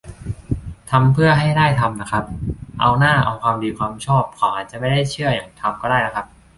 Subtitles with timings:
[0.91, 2.25] ทำเพื่อให้ได้ทำน่ะครับ
[2.79, 6.27] เอาหน้า เอาความดีความชอบ เขาอาจจะไม่ได้เชื่ออย่างทำก็ได้น่ะครับ